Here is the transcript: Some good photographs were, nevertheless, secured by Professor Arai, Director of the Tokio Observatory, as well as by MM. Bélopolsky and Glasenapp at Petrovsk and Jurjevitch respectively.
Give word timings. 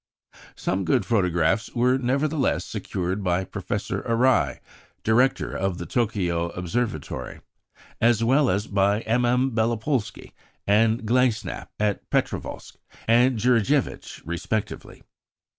Some 0.55 0.83
good 0.83 1.05
photographs 1.05 1.69
were, 1.75 1.99
nevertheless, 1.99 2.65
secured 2.65 3.23
by 3.23 3.43
Professor 3.43 4.01
Arai, 4.01 4.57
Director 5.03 5.55
of 5.55 5.77
the 5.77 5.85
Tokio 5.85 6.49
Observatory, 6.57 7.41
as 8.01 8.23
well 8.23 8.49
as 8.49 8.65
by 8.65 9.03
MM. 9.03 9.51
Bélopolsky 9.51 10.31
and 10.65 11.03
Glasenapp 11.05 11.67
at 11.79 12.09
Petrovsk 12.09 12.77
and 13.07 13.37
Jurjevitch 13.37 14.23
respectively. 14.25 15.03